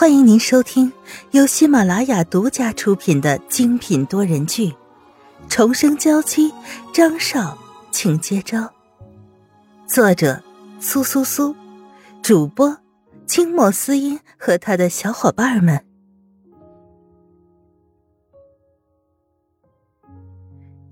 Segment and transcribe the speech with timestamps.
[0.00, 0.92] 欢迎您收听
[1.32, 4.68] 由喜马拉雅独家出品的精品多人剧
[5.48, 6.52] 《重生娇妻》，
[6.94, 7.58] 张少，
[7.90, 8.72] 请接招。
[9.88, 10.40] 作者：
[10.78, 11.52] 苏苏苏，
[12.22, 12.78] 主播：
[13.26, 15.84] 清末思音和他的小伙伴们。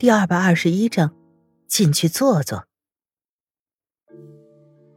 [0.00, 1.14] 第二百二十一章，
[1.68, 2.64] 进去坐坐。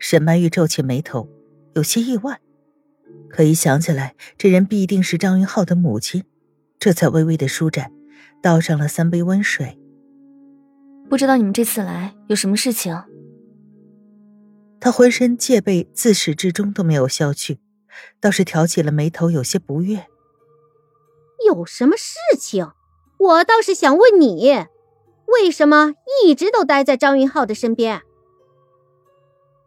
[0.00, 1.28] 沈曼玉皱起眉头，
[1.76, 2.40] 有些意外。
[3.32, 6.22] 可一想起来，这人必定是张云浩的母亲，
[6.78, 7.90] 这才微微的舒展，
[8.42, 9.78] 倒上了三杯温水。
[11.08, 13.04] 不知道你们这次来有什么事情？
[14.78, 17.58] 他浑身戒备自始至终都没有消去，
[18.20, 20.06] 倒是挑起了眉头，有些不悦。
[21.46, 22.70] 有什么事情？
[23.18, 24.66] 我倒是想问你，
[25.26, 28.02] 为什么一直都待在张云浩的身边？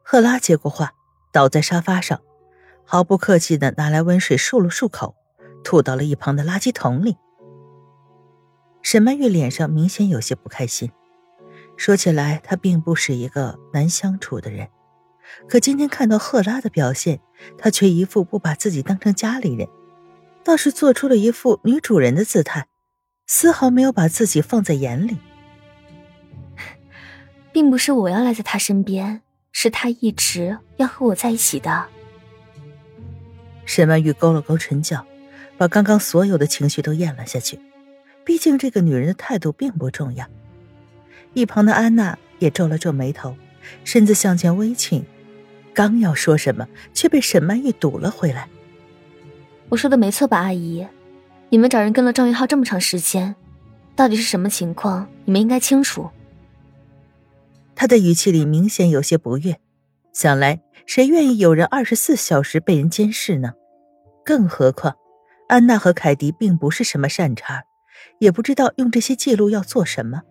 [0.03, 0.93] 赫拉接过话，
[1.31, 2.21] 倒在沙发上。
[2.85, 5.15] 毫不客气的拿来温水漱了漱口，
[5.63, 7.17] 吐到了一旁的垃圾桶里。
[8.83, 10.91] 沈曼玉脸上明显有些不开心。
[11.75, 14.69] 说起来，她并不是一个难相处的人，
[15.49, 17.19] 可今天看到赫拉的表现，
[17.57, 19.67] 她却一副不把自己当成家里人，
[20.43, 22.67] 倒是做出了一副女主人的姿态，
[23.25, 25.17] 丝毫没有把自己放在眼里。
[27.51, 31.87] 并不是我要赖在他身边，是他一直要和我在一起的。
[33.65, 35.05] 沈曼玉勾了勾唇角，
[35.57, 37.59] 把刚刚所有的情绪都咽了下去。
[38.23, 40.25] 毕竟这个女人的态度并不重要。
[41.33, 43.35] 一旁的安娜也皱了皱眉头，
[43.83, 45.05] 身子向前微倾，
[45.73, 48.47] 刚要说什么，却被沈曼玉堵了回来。
[49.69, 50.87] 我说的没错吧，阿姨？
[51.49, 53.35] 你们找人跟了张云浩这么长时间，
[53.95, 55.07] 到底是什么情况？
[55.25, 56.09] 你们应该清楚。
[57.75, 59.59] 他的语气里明显有些不悦，
[60.13, 60.61] 想来。
[60.85, 63.53] 谁愿意有人二十四小时被人监视呢？
[64.23, 64.95] 更何况，
[65.47, 67.63] 安娜和凯迪并不是什么善茬，
[68.19, 70.21] 也不知道用这些记录要做什么。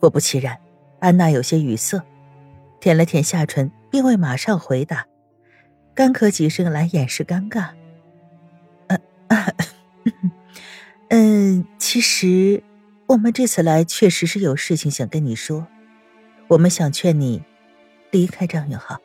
[0.00, 0.58] 果不其然，
[1.00, 2.02] 安娜有些语塞，
[2.80, 5.06] 舔了舔下唇，并未马上回答，
[5.94, 7.70] 干咳几声来掩饰尴尬。
[8.88, 9.00] 嗯，
[11.08, 12.62] 嗯，其实
[13.06, 15.66] 我们这次来确实是有事情想跟你说，
[16.48, 17.42] 我们想劝你
[18.10, 19.00] 离开张云浩。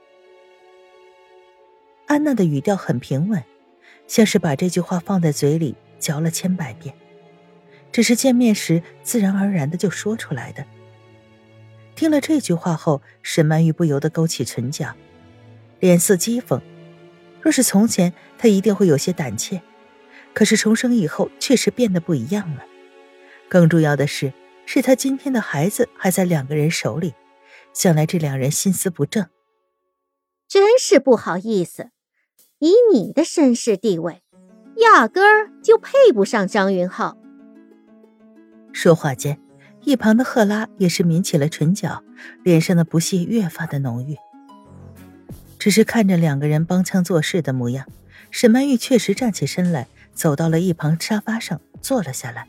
[2.09, 3.43] 安娜的语调很平稳，
[4.07, 6.95] 像是把这句话放在嘴里嚼了千百遍，
[7.91, 10.65] 只是见面时自然而然的就说出来的。
[11.93, 14.95] 听了这句话后，沈曼玉不由得勾起唇角，
[15.79, 16.59] 脸色讥讽。
[17.41, 19.61] 若是从前，她一定会有些胆怯，
[20.33, 22.65] 可是重生以后，确实变得不一样了。
[23.47, 24.33] 更重要的是，
[24.65, 27.13] 是她今天的孩子还在两个人手里，
[27.71, 29.27] 想来这两人心思不正。
[30.47, 31.91] 真是不好意思。
[32.59, 34.21] 以你的身世地位，
[34.77, 37.17] 压根儿就配不上张云浩。
[38.73, 39.39] 说话间，
[39.85, 42.03] 一旁的赫拉也是抿起了唇角，
[42.43, 44.17] 脸上的不屑越发的浓郁。
[45.57, 47.85] 只是看着两个人帮腔作势的模样，
[48.29, 52.45] 沈曼玉确实站起身来，走到了一旁沙发上坐了下来。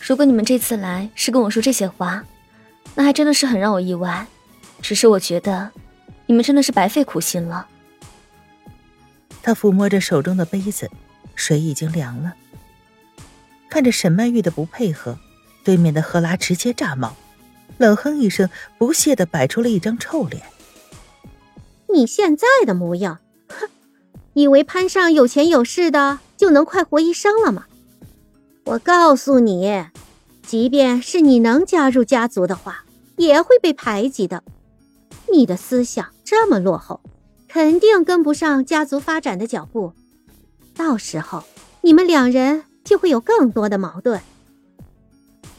[0.00, 2.24] 如果你们这次来是跟我说这些话，
[2.94, 4.28] 那还真的是很让我意外。
[4.80, 5.72] 只是我觉得，
[6.26, 7.66] 你们真的是白费苦心了。
[9.44, 10.90] 他抚摸着手中的杯子，
[11.34, 12.34] 水已经凉了。
[13.68, 15.18] 看着沈曼玉的不配合，
[15.62, 17.14] 对面的赫拉直接炸毛，
[17.76, 20.42] 冷哼一声，不屑的摆出了一张臭脸。
[21.92, 23.18] 你现在的模样，
[23.48, 23.68] 哼，
[24.32, 27.66] 以为攀上有钱有势的就能快活一生了吗？
[28.64, 29.84] 我告诉你，
[30.46, 32.86] 即便是你能加入家族的话，
[33.18, 34.42] 也会被排挤的。
[35.30, 37.02] 你的思想这么落后。
[37.54, 39.92] 肯定跟不上家族发展的脚步，
[40.74, 41.44] 到时候
[41.82, 44.20] 你们两人就会有更多的矛盾。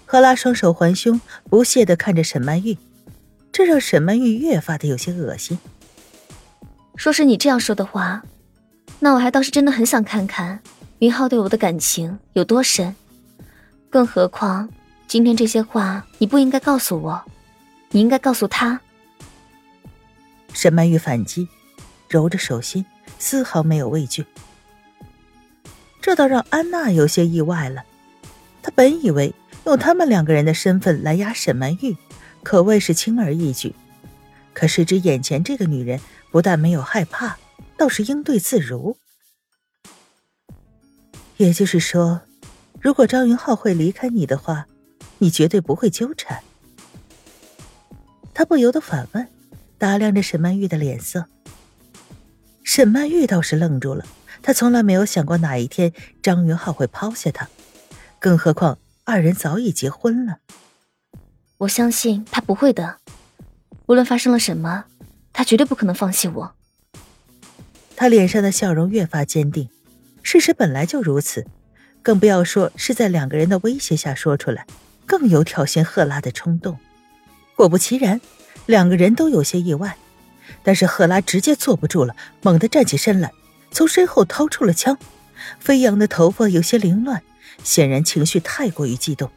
[0.05, 2.77] 赫拉双手环胸，不屑的看着沈曼玉，
[3.49, 5.57] 这让沈曼玉越发的有些恶心。
[6.97, 8.23] 说是你这样说的话，
[8.99, 10.59] 那我还倒是真的很想看看
[10.99, 12.93] 云浩对我的感情有多深。
[13.89, 14.67] 更何况
[15.07, 17.23] 今天这些话你不应该告诉我，
[17.91, 18.81] 你应该告诉他。
[20.51, 21.47] 沈曼玉反击。
[22.15, 22.85] 揉着手心，
[23.19, 24.25] 丝毫没有畏惧。
[26.01, 27.83] 这倒让安娜有些意外了。
[28.63, 29.33] 她本以为
[29.65, 31.97] 用他们两个人的身份来压沈曼玉，
[32.41, 33.75] 可谓是轻而易举。
[34.53, 35.99] 可谁知眼前这个女人
[36.31, 37.35] 不但没有害怕，
[37.75, 38.95] 倒是应对自如。
[41.35, 42.21] 也就是说，
[42.79, 44.67] 如果张云浩会离开你的话，
[45.17, 46.41] 你绝对不会纠缠。
[48.33, 49.27] 他不由得反问，
[49.77, 51.25] 打量着沈曼玉的脸色。
[52.65, 54.03] 沈曼玉倒是愣住了，
[54.41, 57.47] 她从来没有想过哪一天张云浩会抛下她，
[58.19, 60.39] 更何况二人早已结婚了。
[61.59, 62.97] 我相信他不会的，
[63.85, 64.85] 无论发生了什么，
[65.31, 66.55] 他绝对不可能放弃我。
[67.95, 69.69] 他脸上的笑容越发坚定，
[70.23, 71.45] 事实本来就如此，
[72.01, 74.65] 更不要说是在两个人的威胁下说出来，
[75.05, 76.77] 更有挑衅赫拉的冲动。
[77.55, 78.19] 果不其然，
[78.65, 79.95] 两个人都有些意外，
[80.63, 83.31] 但是赫拉直接坐不住了，猛地站起身来，
[83.71, 84.97] 从身后掏出了枪，
[85.59, 87.21] 飞扬的头发有些凌乱，
[87.63, 89.29] 显然情绪太过于激动。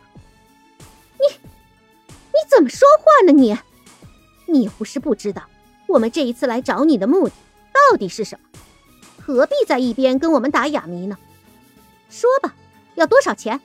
[0.79, 1.37] 你，
[2.09, 3.33] 你怎么说话呢？
[3.33, 3.57] 你，
[4.47, 5.43] 你不是不知道，
[5.87, 7.35] 我们这一次来找你的目的
[7.73, 8.61] 到底是什么？
[9.21, 11.19] 何必在一边跟我们打哑谜呢？
[12.09, 12.55] 说吧，
[12.95, 13.61] 要多少钱？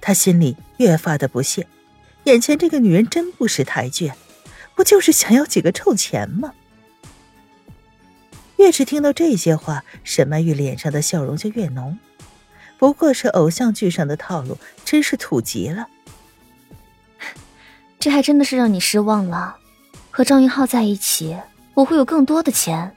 [0.00, 1.66] 他心里越发的不屑，
[2.24, 4.12] 眼前这个女人真不识抬举，
[4.78, 6.54] 不就是想要几个臭钱吗？
[8.58, 11.98] 越是听到这些话，沈曼玉脸上的笑容就越浓。
[12.78, 15.88] 不过是偶像剧上的套路，真是土极了。
[17.98, 19.56] 这还真的是让你失望了。
[20.12, 21.36] 和张云浩在一起，
[21.74, 22.94] 我会有更多的钱。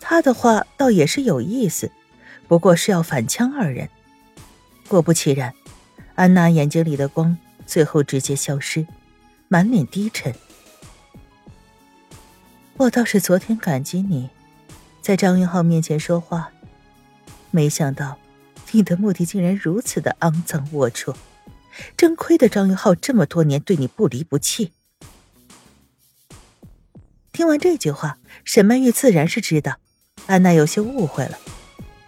[0.00, 1.92] 他的话倒也是有意思，
[2.48, 3.88] 不过是要反呛二人。
[4.88, 5.54] 果不其然，
[6.16, 8.84] 安娜眼睛里的光最后直接消失，
[9.48, 10.34] 满脸低沉。
[12.76, 14.28] 我倒是昨天感激你，
[15.00, 16.52] 在张云浩面前说话，
[17.50, 18.18] 没想到
[18.72, 21.14] 你的目的竟然如此的肮脏龌龊，
[21.96, 24.72] 真亏得张云浩这么多年对你不离不弃。
[27.32, 29.78] 听完这句话，沈曼玉自然是知道。
[30.26, 31.38] 安娜有些误会了，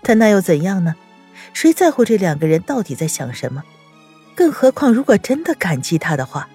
[0.02, 0.94] 但那又怎样呢？
[1.54, 3.64] 谁在乎这两个人到底在想什么？
[4.34, 6.48] 更何况，如果真的感激他的话，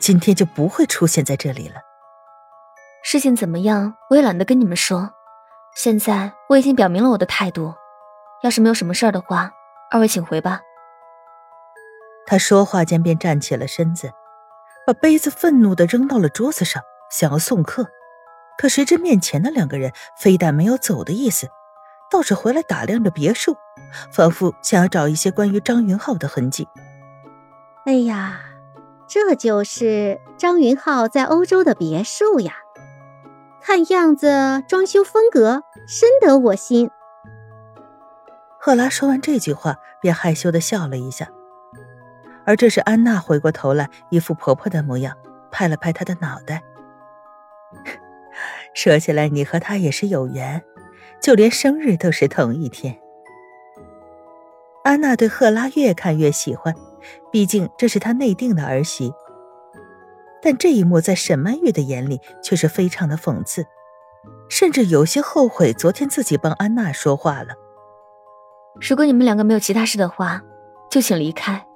[0.00, 1.76] 今天就不会出现在这里了。
[3.04, 5.12] 事情怎么样，我也懒得跟你们说。
[5.76, 7.74] 现在我已经表明了我的态度，
[8.42, 9.52] 要是没有什么事儿的话，
[9.90, 10.60] 二位请回吧。
[12.26, 14.12] 他说话间便站起了身子，
[14.86, 17.86] 把杯子愤怒的扔到了桌子上，想要送客。
[18.58, 21.48] 可谁知面前的两个人非但没有走的意思，
[22.10, 23.56] 倒是回来打量着别墅，
[24.12, 26.68] 仿佛想要找一些关于张云浩的痕迹。
[27.86, 28.40] 哎呀，
[29.12, 32.54] 这就是张云浩在欧洲的别墅呀！
[33.60, 36.88] 看样子装修风格深得我心。
[38.60, 41.28] 赫拉说完这句话，便害羞的笑了一下，
[42.46, 45.16] 而这时安娜回过头来，一副婆婆的模样，
[45.50, 46.62] 拍了拍她的脑袋。
[48.74, 50.62] 说起来，你和他也是有缘，
[51.20, 52.96] 就连生日都是同一天。
[54.84, 56.72] 安娜对赫拉越看越喜欢，
[57.30, 59.12] 毕竟这是他内定的儿媳。
[60.42, 63.66] 但这一幕在沈曼玉的眼里却是非常的讽刺，
[64.48, 67.54] 甚至有些后悔昨天自己帮安娜说话了。
[68.80, 70.42] 如果你们两个没有其他事的话，
[70.90, 71.66] 就请离开，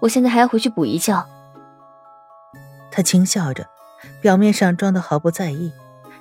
[0.00, 1.26] 我现在还要回去补一觉。
[2.90, 3.66] 他轻笑着，
[4.20, 5.72] 表面上装的毫不在意。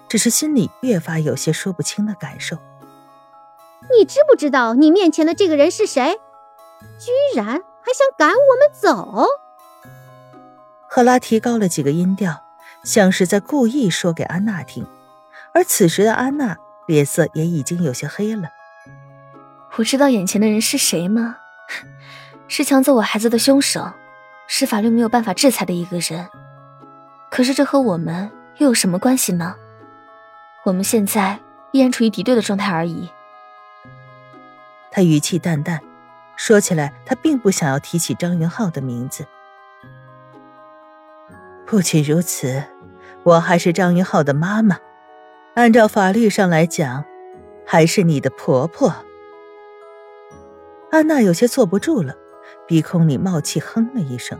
[0.09, 2.56] 只是心里越发有些说不清的感受。
[3.98, 6.18] 你知不知道你面前的这个人是谁？
[7.00, 7.53] 居然还
[7.94, 9.25] 想赶我们走！
[10.88, 12.44] 赫拉提高了几个音调，
[12.83, 14.85] 像是在故意说给安娜听。
[15.53, 16.56] 而此时的安娜
[16.88, 18.49] 脸色也已经有些黑了。
[19.75, 21.37] 我知道眼前的人是谁吗？
[22.47, 23.92] 是抢走我孩子的凶手，
[24.47, 26.28] 是法律没有办法制裁的一个人。
[27.30, 29.56] 可是这和我们又有什么关系呢？
[30.63, 31.40] 我们现在
[31.71, 33.09] 依然处于敌对的状态而已。
[34.92, 35.81] 他语气淡淡，
[36.37, 39.25] 说起来，他并不想要提起张云浩的名字。
[41.65, 42.63] 不仅如此，
[43.23, 44.77] 我还是张云浩的妈妈，
[45.56, 47.03] 按照法律上来讲，
[47.65, 48.94] 还是你的婆婆。
[50.91, 52.15] 安娜有些坐不住了，
[52.65, 54.39] 鼻孔里冒气，哼了一声。